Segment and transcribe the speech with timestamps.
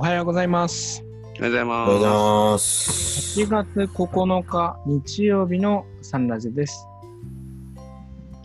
[0.00, 1.04] おはようございます。
[1.04, 1.86] おはようございま
[2.52, 3.38] ます。
[3.38, 6.86] 1月9日日曜日のサンラジです。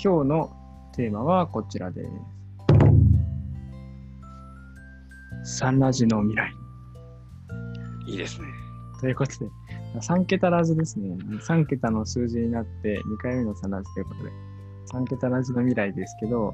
[0.04, 0.52] 今日の
[0.98, 2.04] テーマはこちらで
[5.46, 5.60] す。
[5.60, 6.52] サンラジの未来。
[8.06, 8.12] す。
[8.12, 8.48] いいですね。
[9.00, 9.50] ということで、
[10.02, 11.16] 3桁ラジですね。
[11.48, 14.32] 3桁の数字になって2回目のサンラジということで、
[14.92, 16.54] 3桁ラジの未来ですけど、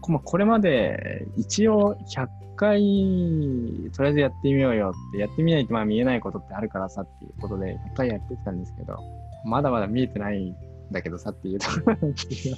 [0.00, 8.96] こまあこれまで一応100回とりあえずやってみようよって、やってみないとまあ見えないことってあるからさっていうことで100回やってきたんですけど、
[9.44, 10.56] まだまだ見えてないん
[10.92, 12.50] だけどさっていうところなんですけ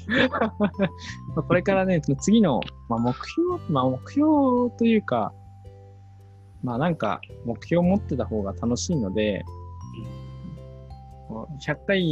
[1.35, 5.33] ど これからね、次の、まあ、目標、まあ目標というか、
[6.63, 9.43] まあなんか目標を持ってた方が楽しいので、
[11.67, 12.03] 100回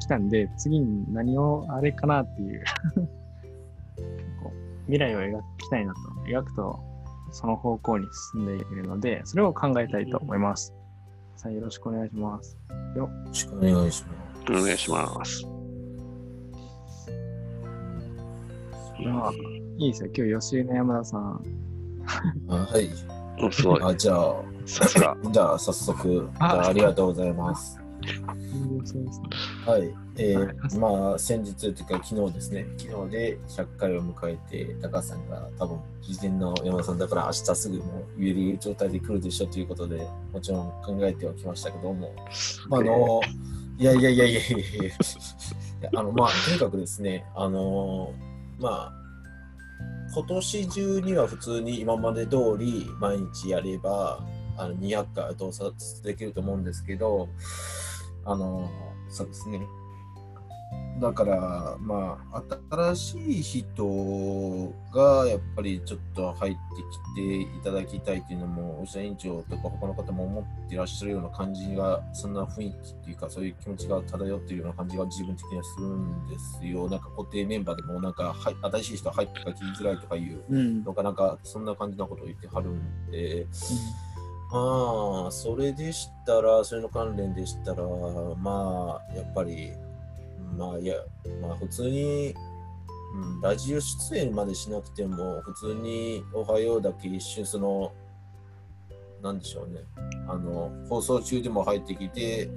[0.00, 2.64] 来たんで、次に何をあれかなっていう
[4.86, 6.00] 未来を描きたいなと。
[6.28, 6.95] 描くと、
[7.36, 10.72] その方向に進んでいるので、それを考えたいと思います。
[11.36, 12.56] さあ、よろしくお願いします。
[12.96, 14.04] よろしくお願いし
[14.48, 15.46] お願いします。
[19.06, 19.30] あ
[19.76, 20.10] いいですよ。
[20.16, 21.42] 今日、吉井の山田さん。
[22.46, 22.72] ます。
[22.72, 22.88] はい。
[23.42, 23.82] おすごい。
[23.82, 25.14] あじゃあ、さすが。
[25.30, 27.78] じゃあ早速、あありがとうございます。
[29.66, 29.94] はい。
[30.18, 42.14] えー、まあ、先日というか、昨日ですね、昨日で100回を迎えて、高橋さんが多分、事前の山田さんだから明日すぐも言える状態で来るでしょということで、もちろん考えてはきましたけども、
[42.68, 43.20] まあ、あの、
[43.78, 44.88] いやいやいやいやいやいやい
[45.82, 48.14] やあの、まあ、とにかくですね、あの、
[48.58, 48.92] まあ、
[50.14, 54.24] 今年中には普通に今まで通り毎日やれば、
[54.56, 57.28] あの200回は到達できると思うんですけど、
[58.26, 58.68] あの、
[59.08, 59.60] そうですね。
[61.00, 62.42] だから、まあ、
[62.94, 66.58] 新しい人がやっぱりちょっと入って
[67.14, 76.88] きていただきたいというのも、吉田委員長とか他の方も思っていらっしゃるような感じが、そんな雰囲気っていうか、そういう気持ちが漂っているような感じが自分的にはするんですよ。
[76.88, 79.44] なんか固定メンバーでも、なんか、はい、新しい人入ってき
[79.78, 80.82] づらいとかいう、うん。
[80.82, 84.05] のかなんか、そんな感じなことを言ってはるんで、ま
[84.52, 87.82] ああ、それでしたら、それの関連でしたら、
[88.36, 89.72] まあ、やっぱり、
[90.56, 90.94] まあ、いや、
[91.42, 92.34] まあ、普通に、
[93.14, 97.92] うん、ラジオ出演までしなくても、普通に、おはようだけ一瞬、その、
[99.22, 99.80] なんでしょうね、
[100.28, 102.48] あの、放送中でも入ってきて、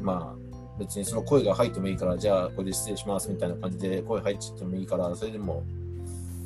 [0.00, 5.64] まあ、別にその声が入ってもいいから、じゃあ、これで失礼しますみたいな感じで、声入っちゃってもいいから、それでも、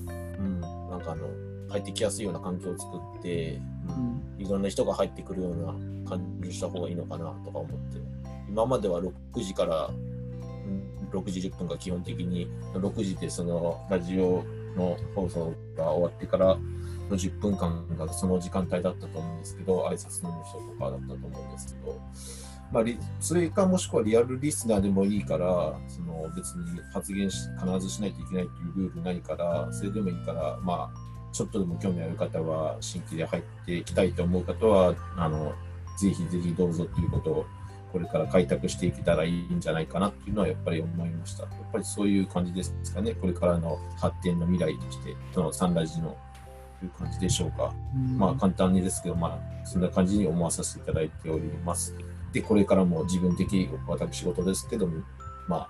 [0.08, 0.12] う
[0.42, 4.06] ん、なんかあの、入ってきやすいような環境を作って、うん。
[4.06, 5.66] うんいろんな人が入ってくるような
[6.08, 7.98] 感じにした方がいいのかなとか思って、
[8.48, 14.44] 今までは6時からうん6時10分が基本的に、6時でそのラジオ
[14.76, 22.00] の放送が終わってからの10分間がその時間帯だったと思うんですけど、挨拶の人とかだったと思うんですけど、
[22.72, 31.01] まあ、リそれかもしくはリアルリスナーでもいいから、その別に発言し必ずしないといけないっていうルールないから、それでもいいから、まあ、
[31.32, 35.52] ちょっとでも興味ある方は、新規で入っていきたいと思う方は、あの、
[35.98, 37.46] ぜひぜひどうぞということを、
[37.92, 41.42] これから開拓していけたらいいんじゃないかなっていうのはやっぱり思いました。
[41.42, 43.14] やっぱりそういう感じですかね。
[43.14, 46.16] これからの発展の未来として、そのサンラジの
[46.80, 47.72] という感じでしょうか。
[47.94, 51.94] うんまあ簡単にですけど、まあそんな感じに思わさせていただいております。
[52.32, 55.02] で、これからも自分的私事ですけども、
[55.48, 55.68] まあ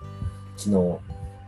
[0.57, 0.99] 昨日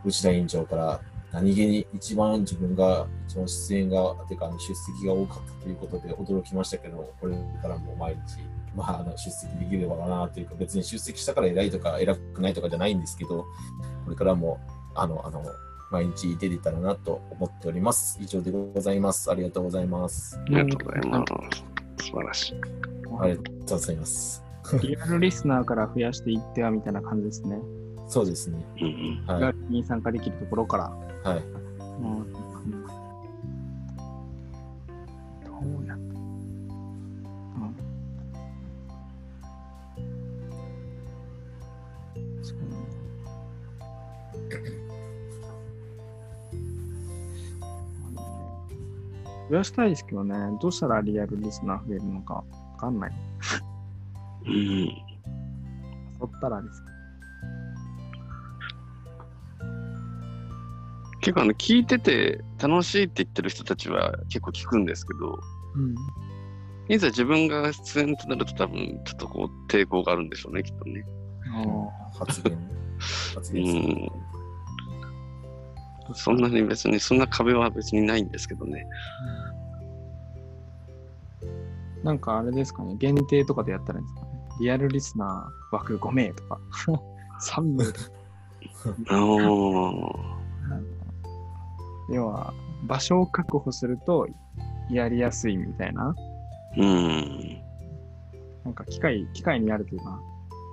[0.04, 1.00] 内田委員長から
[1.34, 8.38] 何気に一番自分が一番出演が、てか出席が多かったということで驚きましたけど、これからも毎日、
[8.76, 13.46] まあ、あの出席できればなというか、別に出席したから偉いとか偉くないとかじゃないんですけど、
[14.04, 14.60] これからも
[14.94, 15.42] あのあの
[15.90, 18.16] 毎日出れたらなと思っております。
[18.22, 19.28] 以上でございます。
[19.28, 20.38] ありがとうございます。
[20.38, 21.24] ありがとうございま
[21.98, 22.04] す。
[22.04, 22.60] 素晴らしい。
[23.20, 24.44] ありがとうございます。
[24.82, 27.58] リアルリスナーから増やしていってはみたいな感じですね。
[28.06, 28.64] そうですね。
[28.80, 28.86] うん
[29.28, 29.40] うん。
[29.42, 29.54] はい。
[29.68, 30.84] に参加できるところから。
[31.30, 31.42] はい。
[32.02, 32.32] うん
[35.44, 35.50] ど
[35.80, 36.14] うやって、
[49.48, 52.44] 増やしたいですけどね、どうしたらリアルリスナー増えるのかわ
[52.78, 53.12] かんない。
[54.46, 54.52] うん。
[54.52, 54.96] 誘
[56.26, 56.82] ったらです
[61.24, 65.40] 結構あの聞いてて楽しいって言ってる人たちは結構聞くんですけど、
[65.74, 65.94] うん。
[66.94, 71.02] いざ自分が出演となると多分ちょっとこう抵抗があるんでしょうね、きっとね。
[72.18, 72.58] 発言。
[73.34, 73.80] 発う言する。
[73.94, 74.12] ん。
[76.14, 78.86] そんなに別に、そんな壁は別にないんですけどね。
[82.02, 84.28] なんかあれですかね、限定とかでやったらいいんですかね。
[84.60, 86.60] リアルリスナー枠5 名とか、
[87.40, 88.10] 3名とか。
[89.10, 90.43] おー
[92.10, 92.52] 要は、
[92.86, 94.26] 場所を確保すると
[94.90, 96.14] やりやすいみたいな、
[96.76, 97.62] うん。
[98.64, 100.20] なんか機会、機会になるというか、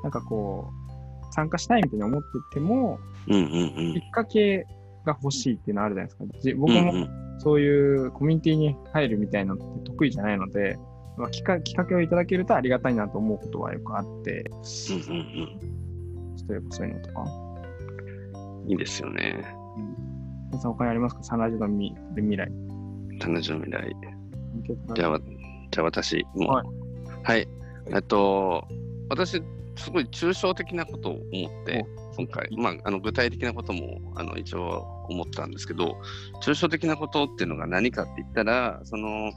[0.04, 4.66] なんかこう、参加したいみたいに思ってても、うんうんきっかけ
[5.06, 6.58] が欲しいっていうのあるじゃないですか。
[6.58, 10.78] 僕もうんうんそういうコミュニティに入るみたいなのって得意じゃないので、
[11.18, 15.60] まあ、きっかきっかけをいただけるとありがたいなと思うことはよくあって、うんうん
[16.48, 17.24] 例えばそういうのとか。
[17.24, 18.70] うん。
[18.70, 19.44] いいですよね。
[20.52, 21.24] 皆さん他にありますか？
[21.24, 22.52] サンラジオの未未来。
[23.22, 23.96] 彼女の未来。
[24.96, 26.50] じゃあ、わじゃあ私、もう。
[26.50, 26.66] はい
[27.24, 27.48] はい。
[27.94, 28.68] えっと、
[29.10, 29.42] 私、
[29.78, 31.86] すごい抽象的なことを思って、
[32.18, 35.98] 今回、まあ、あの具体的なこともあの一応思ったんですけど、
[36.44, 39.32] 抽象的なことっていうのが何かって言ったら、その、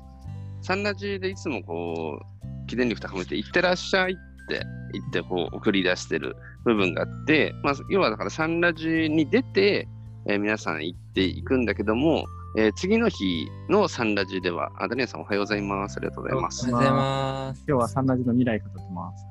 [0.62, 4.16] サンラジでいつもこう、記念力高めて、いってらっしゃいっ
[4.48, 6.34] て言って、こう、送り出してる
[6.64, 9.86] 部分があって、まあ、要はだからサンラジに出て、
[10.26, 12.24] えー皆さん行っていくんだけども、
[12.56, 15.96] えー次の日のサンラジでは、あ、ダニエルさんおはようございます。
[15.98, 16.74] ありがとうございますお。
[16.76, 17.08] はようござい
[17.48, 17.64] ます。
[17.68, 19.26] 今日はサンラジの未来語ってます。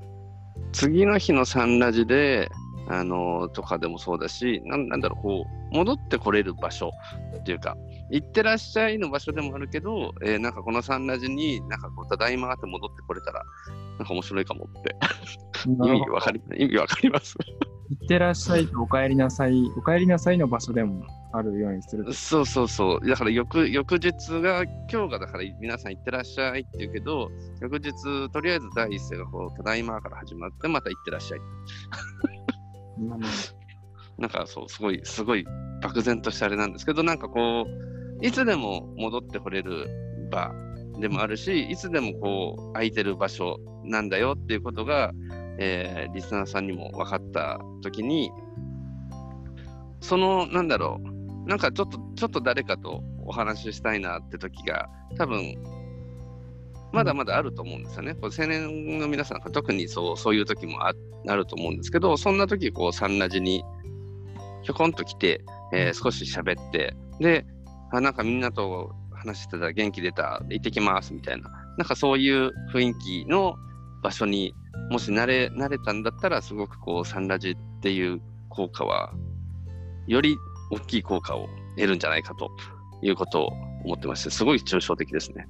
[0.71, 2.49] 次の日のサンラジで、
[2.89, 6.91] あのとかでもそうだしなん、なんだろう、こう、戻ってこれる場所
[7.39, 7.77] っていうか、
[8.11, 13.41] 行ってらっしゃいの場所でもあるけど、えーなんかこのサンラジに、なんかこう、ただいまって戻ってこれたら、
[13.99, 14.95] なんか面白いかもって。
[15.65, 17.35] 意味わかり、意味わかります？
[17.89, 22.13] いってらっしゃいとお帰りなさい、お帰りなさいの場所でもあるようにすると。
[22.13, 23.07] そうそうそう。
[23.07, 27.29] だから翌翌日が、今日がだから皆さん行ってらっしゃいって言うけど、
[27.61, 27.91] 翌日、
[28.31, 31.39] とりあえず第一声がこう、ただいまから始まって、また行ってらっしゃい。
[32.99, 33.19] うん
[34.17, 35.45] なんかそう、すごい、すごい
[35.81, 39.87] 漠然としたあれなんですけど、なんかこう、いつでも戻ってこれる
[40.31, 40.51] 場
[40.99, 45.11] でもあるし、いつでもこう、空いてる場所なんだよっていうことが、
[45.59, 48.31] えーリスナーさんにも分かったときに、
[50.01, 50.99] その、なんだろ
[51.45, 55.55] う、なんかちょっと、ちょっと誰かとお話ししたいなって時が、多分、
[56.91, 58.13] まだまだあると思うんですよね。
[58.13, 60.93] こう青年の皆さんが特にそうそういう時もあ
[61.27, 63.63] あると思うんですけど、そんな時こうサンラジに
[64.61, 67.45] ひょこんと来て、えー少し喋って、で、
[67.91, 73.55] あ、なんかみんなと話してたら元気出た、行ってきますみたいな、なんかそういう雰囲気の
[74.03, 74.53] 場所に
[74.89, 79.13] もし慣れ慣れたんだったら、すごくこうサンラジっていう効果は、
[80.07, 80.37] より
[80.71, 82.51] 大きい効果を得るんじゃないかと
[83.01, 83.47] いうことを
[83.85, 85.45] 思ってまして、すごい抽象的ですね。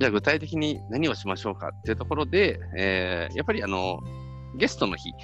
[0.00, 4.00] じゃあ具体的に何をしましょうかっていうところで、えーやっぱりあの、
[4.56, 5.12] ゲストの日。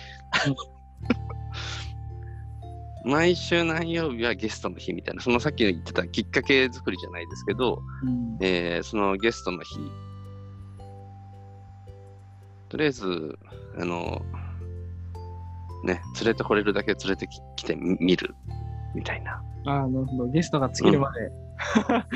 [3.03, 9.79] 毎週何曜日はゲストの日みたいな、そのさっき言ってたきっかけ作りじゃないですけど、うんえーそのゲストの日、
[12.71, 13.39] とりあえず、
[13.79, 14.23] あの、
[15.85, 18.35] ね、連れてこれるだけ連れてき来てみ見る
[18.95, 19.43] みたいな。
[19.67, 20.27] あーなるほど。
[20.29, 21.31] ゲストが尽きるまで。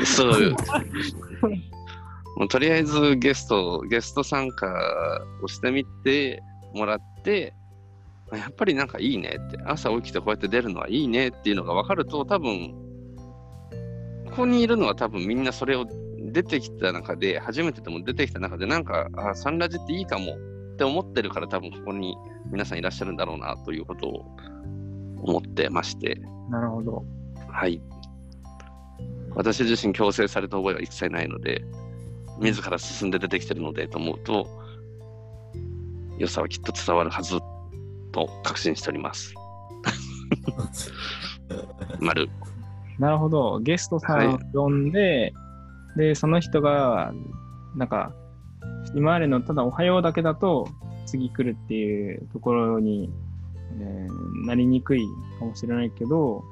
[0.06, 0.56] そういう。
[2.36, 4.66] もうとりあえずゲスト、ゲスト参加
[5.42, 6.42] をしてみて
[6.72, 7.52] もらって、
[8.30, 12.74] あやっぱりなんかいいねって、朝起きてこうやって出るのはいいねっていうのが分かると、多分
[14.30, 15.86] ここにいるのは多分みんなそれを
[16.34, 20.34] 出てきた中で、初めてでも出てきた中で、なんか、あ、サンラジっていいかも
[20.74, 22.16] って思ってるから、多分ここに
[22.50, 24.26] 皆さんいらっしゃるんだろうなということを
[25.22, 27.04] 思ってまして、なるほど。
[27.48, 27.80] はい。
[29.36, 31.64] 私自身強制された覚えは一切ないので、
[32.40, 34.48] 自ら進んで出てきてるのでと思うと、
[36.18, 37.38] 良さはきっと伝わるはず
[38.10, 39.34] と確信しております。
[42.00, 42.28] 丸。
[42.98, 43.60] なるほど。
[43.60, 45.32] ゲストさんを呼んで、
[45.96, 47.12] で、その人が、
[47.76, 48.12] なんか、
[48.94, 50.68] 今までのただおはようだけだと、
[51.06, 53.10] 次来るっていうところに、
[53.80, 55.00] えーなりにくい
[55.38, 56.44] かもしれないけど、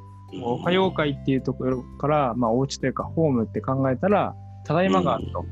[0.42, 4.34] おはよう会っていうところから、まあ、お家というか、ホームって考えたら、
[4.64, 5.44] ただいまがあると。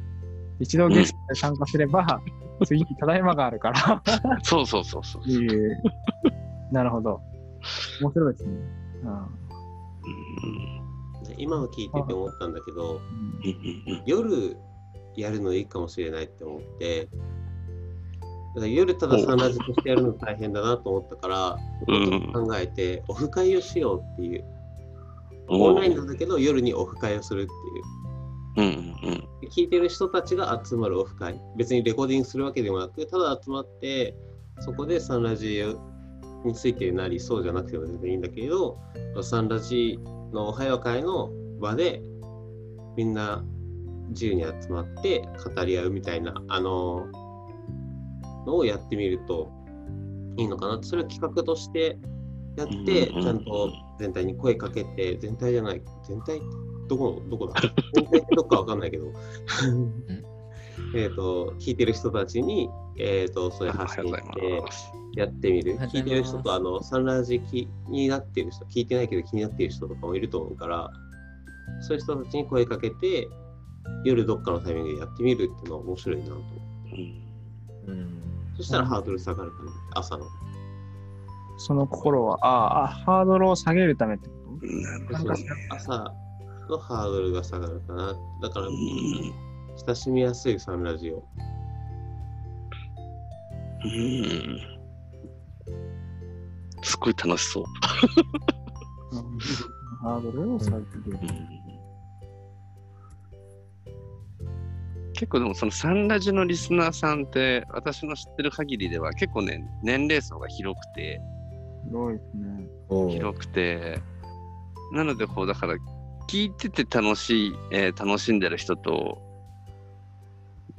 [0.58, 2.20] 一度ゲストで参加すれば、
[2.64, 4.02] 次にただいまがあるから
[4.42, 5.22] そうそうそうそう。
[5.28, 5.82] いう。
[6.70, 7.20] なるほど。
[8.02, 8.52] 面白いですね。
[9.04, 10.89] うん
[11.38, 13.00] 今の聞いてて思ったんだけど、
[14.06, 14.56] 夜
[15.16, 17.08] やるのいいかもしれないって思って、
[18.54, 22.32] だから夜ただサンラジとしてやるの大変だなと思ったから、うん。
[22.32, 24.44] 考えて、オフ会をしようっていう、
[25.50, 25.62] うん。
[25.62, 27.46] オンラインなんだけど夜にオフ会をするっ
[28.56, 28.66] ていう。
[28.66, 31.40] うんうん聞いてる人たちが集まるオフ会。
[31.56, 34.14] 別にレコーディングするわけでもなくただ集まって
[34.60, 35.64] そこでサンラジ
[36.44, 38.78] についてなりそうじゃなくても全然いいんだけど
[39.22, 39.98] サンラジ
[40.32, 42.02] のおはよう会の場で
[42.96, 43.44] みんな
[44.10, 47.06] 自由に集まって語り合うみたいなあの
[48.46, 49.50] のをやってみると
[50.36, 51.98] いいのかなそれを企画として
[52.56, 53.22] やってうん。
[53.22, 56.40] ちゃんと全体に声かけて全体じゃない全体
[56.88, 57.60] どこどこだ？
[57.94, 59.12] 全体どっかわかんないけど
[60.94, 62.68] えっと聞いてる人たちに、
[62.98, 64.62] えー、とそれおは発信して。
[65.16, 65.76] やってみる。
[65.76, 70.88] 聞いてる人とあのサンラージ気になってる人聞いてないけど気になってる人とかもいると思うから
[71.80, 73.28] そういう人たちに声かけて
[74.04, 76.46] 夜どっかのタイミングでやってみるっていうのは面白いなと思う。
[77.88, 77.92] うん。
[77.92, 78.22] うん
[78.56, 80.26] そしたらハードル下がるかな朝の。
[81.58, 84.66] その心は、ああ、ハードルを下げるためってこと？
[84.66, 85.46] なるほどね。
[85.70, 86.14] 朝
[86.68, 88.14] のハードルが下がるかな。
[88.42, 89.49] だからうん
[89.86, 91.24] 親しみやすいサンラジオ
[93.84, 94.80] うん
[96.82, 97.64] すごい楽しそう。
[100.02, 100.84] ハードルを下げる。
[105.12, 111.20] 結構でもそのサンラジのリスナーさんって私の知ってる限りでは結構ね年齢層が広くて
[111.90, 112.66] 広いですね。
[112.88, 114.00] おう広くて
[114.92, 115.74] なのでこうだから
[116.30, 119.18] 聞いてて楽しい、えー楽しんでる人と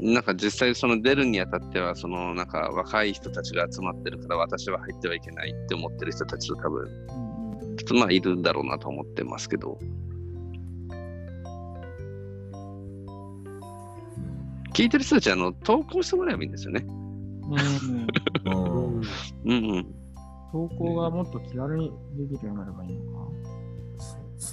[0.01, 9.77] なんか実際その出るにあたってはそのなんか若い人たちが集まってるから私は入ってはいけないって思ってる人たちと多分うんうんきっとまあいるんだろうなと思ってますけど
[14.73, 16.85] 聞いてる人たちはあの投稿してもらえばいいんですよね。
[16.85, 19.95] うんうん。
[20.51, 23.27] 投稿がもっと気軽にできるようになればいいのか。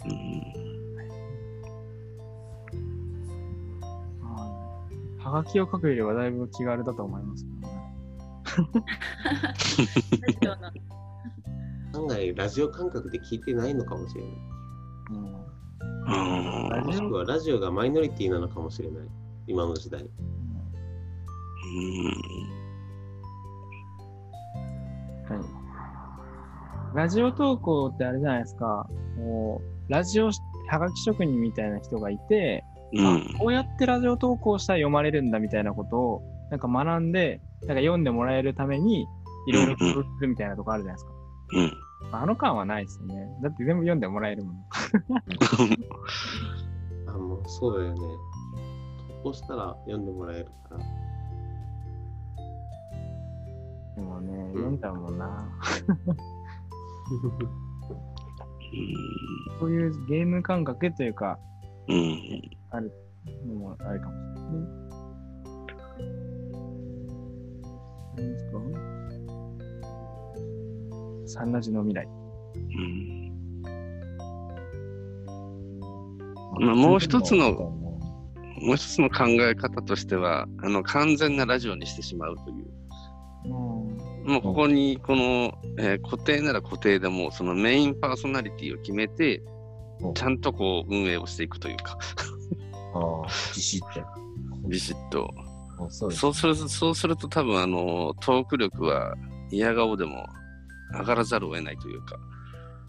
[0.06, 0.87] うん
[5.30, 7.78] はがきを書くよりはだいぶ気軽だと思いますけどね。
[11.94, 14.32] 案外ラジオ感覚で聞いてないのかもしれない
[15.10, 15.34] うん
[16.78, 19.08] うんもしくはラジオがマイノリティなのかもしれない
[19.46, 20.08] 今の時代は
[26.94, 26.96] い。
[26.96, 28.88] ラジオ投稿ってあれじゃないですか。
[29.18, 30.30] もう、ラジオ、
[30.68, 39.06] はがき職人みたいな人がいて、うんあこうやってラジオ投稿したら読まれるんだみたいなことを、なんか学んで、なんか読んでもらえるために、
[39.46, 41.12] いろいろ工夫するみたいなとこあるじゃないですか。
[41.54, 41.72] うん
[42.12, 43.28] あの感はないですよね。
[43.42, 44.54] だって全部読んでもらえるもん。
[47.08, 48.00] あもうそうだよね
[49.22, 50.78] 投稿したら読んでもらえるから
[53.96, 55.48] でもね、読んだもんな。
[59.58, 61.38] そういうゲーム感覚というか、
[61.88, 62.57] うん
[63.46, 64.66] のもあるかもしれないね。
[68.16, 68.58] 何ですか？
[71.26, 72.06] サンラジの未来。
[72.06, 72.08] う
[72.80, 73.18] ん
[76.60, 82.66] まあもう一つのもう一つの考え方としてはあの完全なラジオにしてしまうという
[83.44, 83.52] うん。
[83.52, 89.40] もうここにこの、えー固定なら固定でもそのメインパーソナリティを決めて
[90.00, 91.96] うんちゃんとこう運営をしていくというか
[92.98, 94.02] ああ、自信って。
[94.68, 95.32] ビシッと
[95.78, 99.14] あそうそうするとそうすると多分あのトーク力は
[99.50, 100.26] 嫌顔でも
[100.92, 102.18] 上がらざるを得ないというか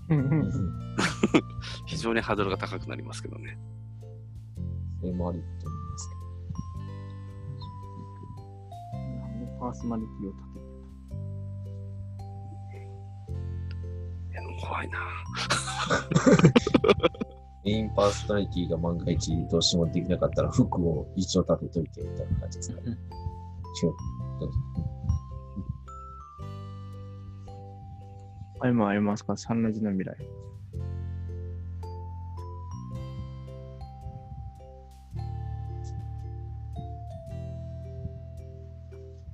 [1.86, 3.60] 非常にハードルが高くなりますけどね。
[5.00, 6.10] それもありと思います
[8.94, 10.60] 何のパーソナリティを立て
[14.32, 15.00] いや怖いな。
[17.66, 22.88] メインパーソナリティが万が一どうしてもできなかったら服を一応立てといてみたいな感じですかね。
[22.88, 22.98] 違う。
[24.40, 24.58] どうぞ
[28.62, 30.18] あ今ありますかサンラジの未来。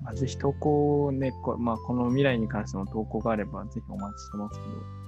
[0.01, 5.04] まあ、ぜひ投稿ね、こ,、まあ、この未来に関しての投稿があれば、ぜひお待ちしてますけど。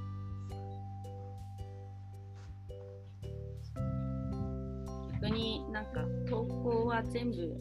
[5.77, 5.91] なんか
[6.27, 7.55] 投稿は全部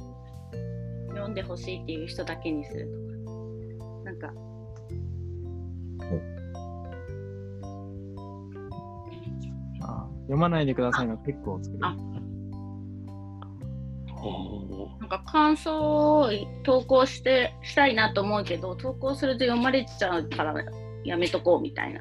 [1.10, 4.02] 読んでほしいっていう人だけにするとか。
[4.04, 4.32] なんか。
[9.82, 11.78] あ読まないでくださいの結構作る。
[11.84, 11.94] あ。
[15.00, 16.30] なんか感想を
[16.64, 20.54] 投稿してしたいなと思うけど投稿すると読まれちゃうから
[21.04, 22.00] やめとこうみたいな。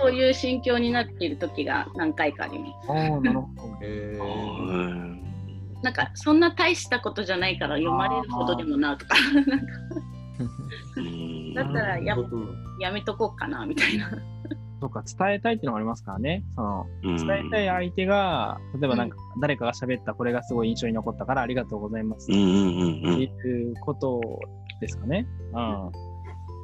[0.00, 2.90] そういう心境になっている時が何回かあります。
[2.90, 3.67] あー、なるほど。
[3.82, 5.28] えうん
[5.82, 9.14] なんかそんな大したことじゃないから読まれるほどでもなとか。
[9.32, 9.52] なんか
[10.96, 11.54] うん。
[11.54, 12.16] だったらや
[12.80, 14.10] やめとこうかなみたいな。
[14.80, 16.44] とか伝えたいっていうのがありますからね。
[16.54, 17.16] そのうん。
[17.16, 22.30] 伝えたい相手が、例えばなんか誰かが喋ったこれがすごい印象に残ったからありがとうございます。
[22.30, 22.48] っうんうん
[23.04, 23.16] うん。
[23.16, 24.20] ていうこと
[24.80, 25.26] ですかね。
[25.52, 25.92] うん。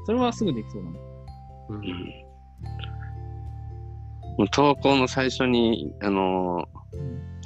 [0.06, 0.98] それはすぐできそうだね。
[4.38, 4.48] うん。
[4.48, 6.83] 投稿の最初に、あのー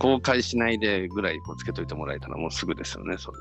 [0.01, 3.17] 公開しないでぐらいこうつけといてもらえたらもうすぐですよね。
[3.19, 3.39] それ。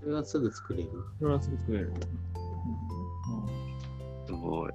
[0.00, 0.90] それはすぐ作れる。
[1.18, 1.92] それはすぐ作れる。
[4.26, 4.72] すごい。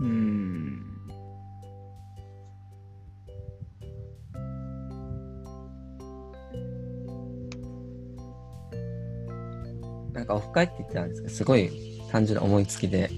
[0.00, 0.87] うん。
[10.28, 11.70] かオフ会って言ってたんですけど、すごい
[12.12, 13.10] 単純な思いつきで、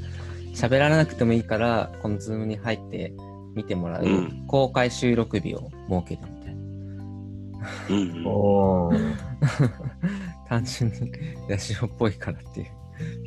[0.54, 3.12] 喋らなくてもいいから、このズームに入って
[3.54, 4.44] 見てもらううん。
[4.46, 6.60] 公開収録日を設けるみたいな。
[7.90, 9.10] うん
[10.48, 11.12] 単純に
[11.48, 12.66] ヤシオっぽいからっていう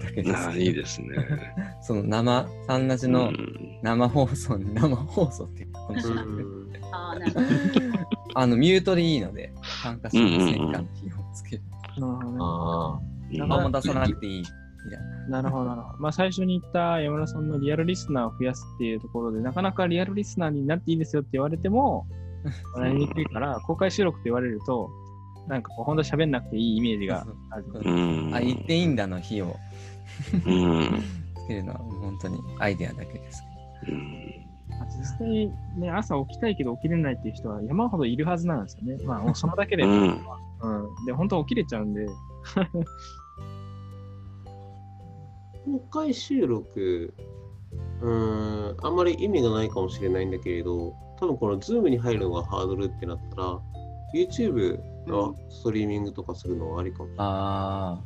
[0.03, 1.07] だけですああ、けどいいですね。
[1.81, 6.71] その生、サンラジのうん生放送に生放送っていうかこのうん。
[6.91, 7.45] ああ、なるほど。
[8.35, 10.79] あのミュートでいいので参加しませんか？
[10.79, 11.63] っていうのをつける。
[11.97, 12.37] なるほどね。
[12.41, 12.99] あ
[13.37, 14.43] な顔も出さなくていい。
[15.29, 15.97] ななるほど、なるほど。
[15.99, 22.05] まあ、最初に言った山田さんのリアルリスナーを増やすっていうところで、なかなかリアルリスナーになっていいですよって言われても、
[22.77, 24.89] なりにくいから、公開収録って言われると、
[25.47, 27.65] なんかこう、ほんと喋んなくていいイメージがある。
[27.85, 29.55] うんあ、言っていいんだの日を
[30.45, 31.03] うん
[31.43, 33.43] つけるのは本当にアイデアだけです
[33.87, 34.43] うん
[34.99, 39.03] 実際ね、朝起きたいけど起きれないっていう人は山ほどいるはずなんですよね。
[39.05, 40.07] まあ、も うそのだけで、ううん。
[40.09, 40.15] ん
[41.05, 42.05] で、本当起きれちゃうんで、
[45.65, 47.13] 公開収録、
[48.01, 53.59] うーん、あんまり意味がないかもしれないんだけれど、多分この Zoom に入るのがハードルってなったら、
[54.13, 57.27] YouTube のストリーミングとかするのはありかもしれない。
[57.27, 58.03] あ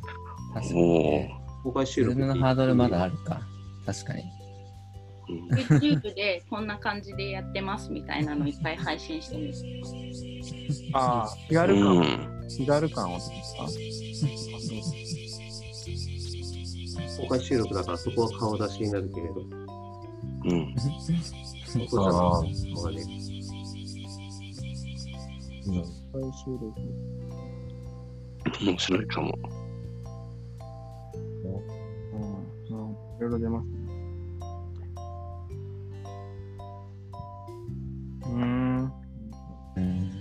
[0.52, 1.40] あ、確かにね。
[1.62, 3.12] 公開収録自分のハードルまだある。
[3.12, 3.40] るか。
[3.84, 4.22] 確かに。
[4.22, 4.28] うん
[5.28, 9.54] YouTube でこんな感じでやってますみたいなのいっぱい配信してみる。
[10.94, 12.02] ああ、気軽感を、
[12.48, 13.68] 気軽感をですか
[17.18, 20.74] 公開収録だからそこは顔出しになるけれど、うん。
[21.74, 23.02] 音じゃない方がね。
[25.66, 26.72] うん公開収録。
[28.64, 29.38] 面白いかも。
[31.44, 32.24] うん、
[32.74, 33.78] うん、いろいろ出ますね。
[38.22, 38.92] うーん。
[39.76, 40.12] うん。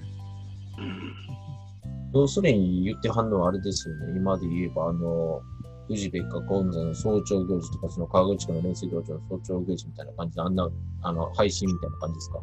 [2.14, 3.30] 要するに言ってはん。
[3.30, 4.18] のはあれですよね。
[4.18, 5.42] 今で言えば、あの、
[5.90, 10.70] ウジベかゴンザの早朝行事とか、その川口湖の練習道場の早朝行事みたいな感じで、あんな、
[11.02, 12.40] あの、配信みたいな感じですか？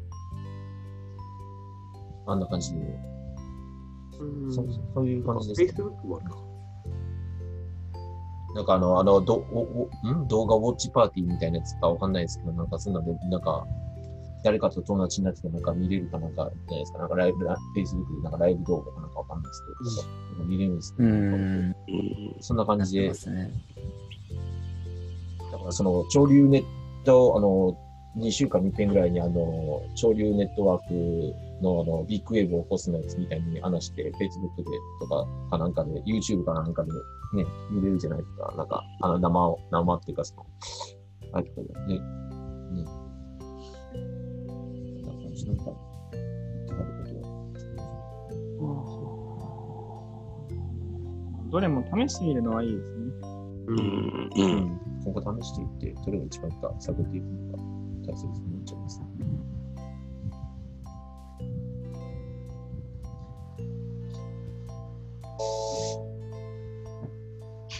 [2.26, 2.80] あんな感じで、
[4.20, 4.52] うん。
[4.52, 6.37] そそういう感じですか？Facebook もあるか。
[8.54, 10.28] なんかあの、あの、どおおん？
[10.28, 13.66] 動画ウォッチパーティーみたいなやつかわかんないですけど、なんかそんなんで、なんか、
[14.44, 20.04] 誰かと友達になってて、なんか見れるかなんか、じゃないですか、なんかライブ、フェイスブックでなんかライブ動画かなんかわかんないです
[20.37, 21.74] けど、見れるんですけう
[22.37, 23.50] ど、そんな感じでね。
[25.50, 26.64] だからその、潮流ネッ
[27.04, 27.74] ト、あの、
[28.18, 30.92] 2週間に1遍ぐらいに、あの、潮流ネットワーク
[31.62, 34.64] の、あの、ビッグウェーブを起こすのやつみたいに話して、Facebook で
[35.00, 38.54] とか、かなんかで、YouTube かなんかでね、見れるじゃないですか。
[38.59, 40.46] なんか、あの、生を、生っていうか、その、
[41.33, 42.34] あれとかでね、ね。
[45.46, 47.35] なんか、言ってはることは。
[51.50, 53.04] どれも試してみるのはいいですね。
[53.66, 53.74] う。
[53.74, 57.59] んうん今後試していって、どれが一番いいか探っていくのが
[58.12, 59.07] 大切になっちゃいますね。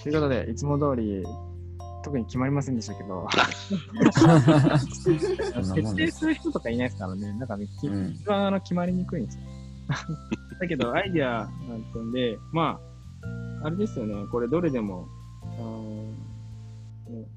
[0.03, 1.24] ということで、いつも通り、
[2.05, 3.27] 特に決まりませんでしたけど、
[4.93, 5.97] 設。
[5.97, 9.45] 定する人とかいないですからね、なんかね、きうん一番あの決まりにくいんですよ。
[10.61, 12.79] だけど、アイディアなんてんで、ま
[13.62, 15.09] あ、あれですよね、これどれでも、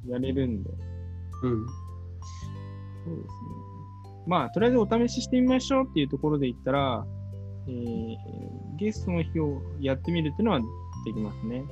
[0.07, 0.69] やれるんで、
[1.43, 1.65] うん。
[1.65, 3.29] そうですね。
[4.27, 7.05] まあ、とりあえずお試ししてみましょうっていうところで言ったら、
[7.67, 11.63] えーゲストの日をやってみるっていうのはできますね。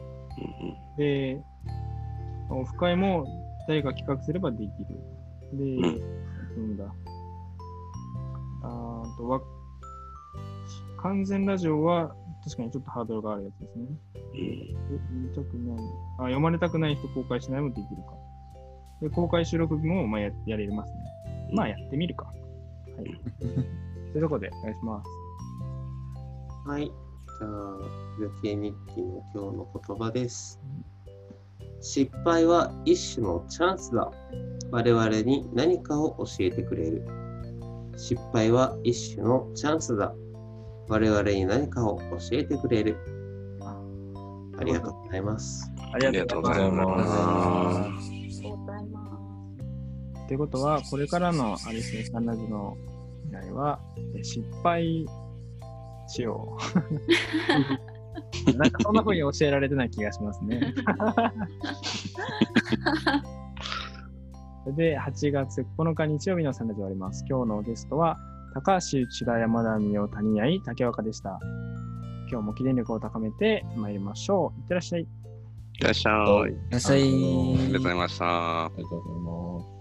[0.98, 1.42] で、
[2.50, 3.26] オフ会も
[3.68, 4.70] 誰か企画すればできる。
[5.54, 5.90] で、な
[6.64, 6.96] んだ。
[8.64, 9.42] あーとわ
[11.02, 13.86] 完全ラジオは確かにちょっとハードルがあるやつですね。
[14.34, 14.38] え
[15.12, 15.86] 見たくない
[16.20, 16.22] あ。
[16.24, 18.14] 読まれたくない人公開しないもできるか。
[19.02, 20.98] で、公開収録もまあややれますね。
[21.54, 22.26] まあやってみるか。
[22.26, 22.32] は
[23.02, 23.06] い。
[24.14, 25.10] というところでお願いします。
[26.70, 26.86] はい。
[26.86, 27.78] じゃあ、
[28.22, 30.62] 予定日記の今日の言葉です。
[31.86, 34.12] 失敗は一種のチャンスだ。
[34.72, 37.06] 我々に何かを教えてくれる。
[37.96, 40.12] 失敗は一種のチャンスだ。
[40.90, 42.98] 我々に何かを教えてくれる。
[44.58, 45.72] ありがとうございます。
[45.94, 47.12] ありがとうございます。
[47.12, 49.06] ありがとうございますありがとうございま
[50.18, 50.26] す。
[50.26, 52.78] ってことは、これからのあれですね、サンラジの
[53.26, 53.80] 未来は、
[54.18, 55.06] え失敗
[56.08, 57.85] しよう。
[58.54, 60.74] なんかそんな風に教えられてない気がしますね。
[64.64, 67.26] そ れで、8月9日日曜日のサンラジ終わります。
[67.30, 68.18] 今日のゲストは、
[68.54, 71.40] 高橋内田山田美代谷合竹若でした。
[72.32, 74.60] 今日も記念力を高めて参りましょう。
[74.62, 75.02] いってらっしゃい。
[75.02, 75.08] い
[75.84, 77.02] らっしゃいいらっしゃい。
[77.02, 78.66] ありがとうございました。
[78.66, 79.75] ありがとうございます。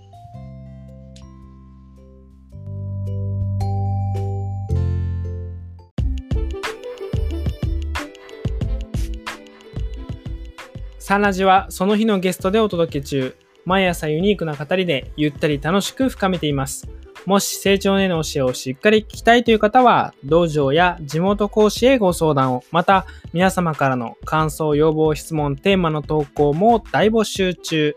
[11.06, 13.36] サンラジはその日のゲストでお届け中。
[13.66, 16.88] 毎朝ユニークな語りでゆったり楽しく深めています。
[17.26, 27.94] もし成長への教えをしっかり聞きたいという方は、道場や地元講師へご相談を、また皆様からの感想、要望、質問、テーマの投稿も大募集中。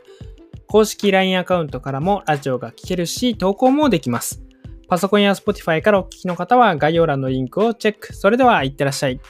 [0.68, 4.44] 公式 LINE アカウントからもラジオが聞けるし、投稿もできます。
[4.90, 8.14] パソコンや Spotify からお聞きの方は概要欄のリンクをチェック。
[8.14, 9.22] それでは、いってらっしゃい。